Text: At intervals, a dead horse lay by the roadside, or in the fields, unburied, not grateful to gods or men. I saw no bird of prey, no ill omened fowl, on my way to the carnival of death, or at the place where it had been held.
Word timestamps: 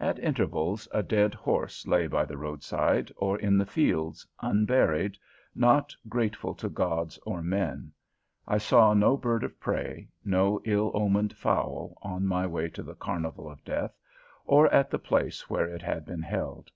At 0.00 0.18
intervals, 0.18 0.88
a 0.90 1.02
dead 1.02 1.34
horse 1.34 1.86
lay 1.86 2.06
by 2.06 2.24
the 2.24 2.38
roadside, 2.38 3.12
or 3.18 3.38
in 3.38 3.58
the 3.58 3.66
fields, 3.66 4.26
unburied, 4.40 5.18
not 5.54 5.94
grateful 6.08 6.54
to 6.54 6.70
gods 6.70 7.18
or 7.26 7.42
men. 7.42 7.92
I 8.48 8.56
saw 8.56 8.94
no 8.94 9.18
bird 9.18 9.44
of 9.44 9.60
prey, 9.60 10.08
no 10.24 10.62
ill 10.64 10.90
omened 10.94 11.34
fowl, 11.36 11.98
on 12.00 12.24
my 12.26 12.46
way 12.46 12.70
to 12.70 12.82
the 12.82 12.94
carnival 12.94 13.50
of 13.50 13.62
death, 13.62 13.92
or 14.46 14.72
at 14.72 14.88
the 14.90 14.98
place 14.98 15.50
where 15.50 15.66
it 15.66 15.82
had 15.82 16.06
been 16.06 16.22
held. 16.22 16.70